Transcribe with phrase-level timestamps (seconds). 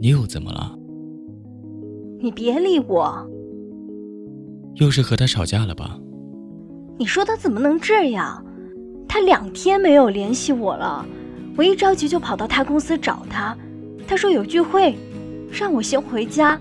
[0.00, 0.78] 你又怎么了？
[2.20, 3.26] 你别理我。
[4.74, 5.98] 又是和他吵架了吧？
[6.98, 8.44] 你说他怎么能这样？
[9.08, 11.06] 他两天没有联系我了，
[11.56, 13.56] 我一着急就跑到他公司找他。
[14.06, 14.94] 他说有聚会，
[15.50, 16.60] 让我先回家，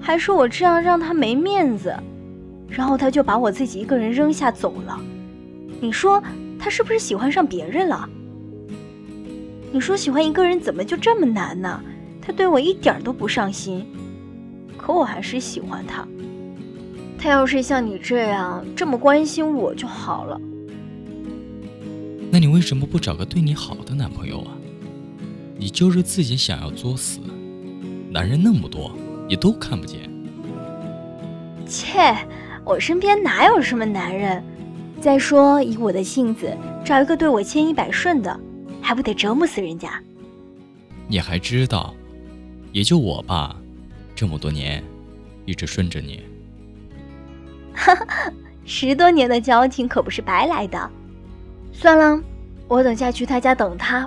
[0.00, 1.94] 还说我这样让他没面子。
[2.68, 5.00] 然后他就把我自己一个人扔下走了。
[5.80, 6.20] 你说
[6.58, 8.08] 他是不是喜欢上别人了？
[9.70, 11.80] 你说喜欢一个人怎么就这么难呢？
[12.26, 13.86] 他对我一点都不上心，
[14.76, 16.04] 可我还是喜欢他。
[17.16, 20.40] 他要是像你这样这么关心我就好了。
[22.32, 24.58] 那你为什么不找个对你好的男朋友啊？
[25.56, 27.20] 你就是自己想要作死，
[28.10, 28.90] 男人那么多，
[29.28, 30.10] 你都看不见。
[31.64, 32.12] 切，
[32.64, 34.42] 我身边哪有什么男人？
[35.00, 36.52] 再说以我的性子，
[36.84, 38.40] 找一个对我千依百顺的，
[38.82, 39.90] 还不得折磨死人家？
[41.06, 41.94] 你还知道，
[42.76, 43.56] 也就我吧，
[44.14, 44.84] 这么多年，
[45.46, 46.22] 一直顺着你。
[47.72, 48.30] 哈哈，
[48.66, 50.90] 十多年的交情可不是白来的。
[51.72, 52.22] 算了，
[52.68, 54.06] 我等下去他家等他，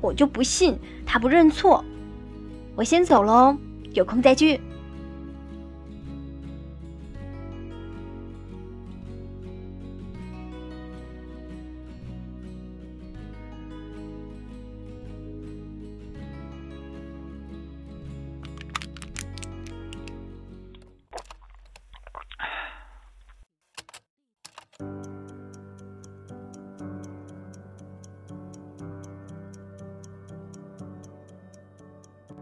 [0.00, 1.84] 我就不信他不认错。
[2.74, 3.54] 我先走喽，
[3.92, 4.58] 有空再聚。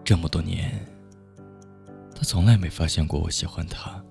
[0.09, 0.73] 这么多年，
[2.17, 4.03] 他从来没发现过我喜欢他。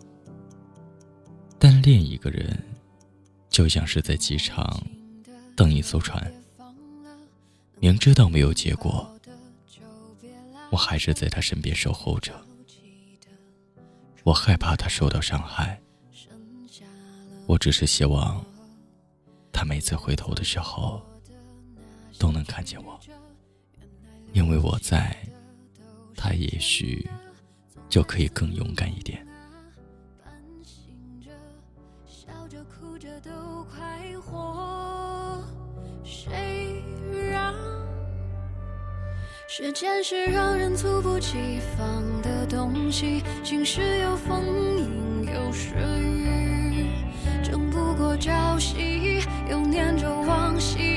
[1.58, 2.56] 单恋一个人，
[3.50, 4.80] 就像是在机场
[5.56, 6.32] 等一艘船，
[7.80, 9.10] 明知道没有结果，
[10.70, 12.32] 我还是在他身边守候着。
[14.22, 15.82] 我害怕他受到伤害，
[17.48, 18.46] 我只是希望
[19.52, 21.02] 他每次回头的时候
[22.20, 23.00] 都能看见我，
[24.34, 25.18] 因为我在。
[26.28, 27.10] 他也许
[27.88, 29.26] 就可以更勇敢一点。
[39.48, 44.44] 时间是让人猝不及防的东西，晴时有风，
[44.78, 46.88] 阴有时雨，
[47.42, 50.97] 争不过朝夕，又念着往昔，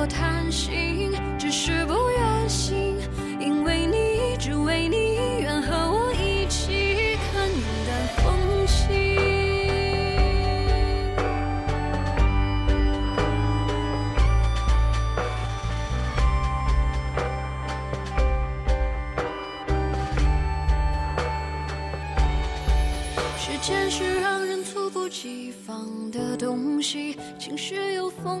[0.00, 2.96] 我贪心，只是不愿醒，
[3.40, 7.50] 因为你，只为你，愿和我一起看
[7.84, 8.86] 淡风轻。
[23.36, 28.40] 时间是让人猝不及防的东西，晴时有风，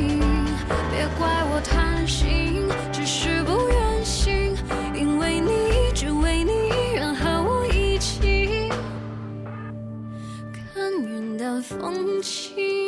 [11.59, 12.80] 风起。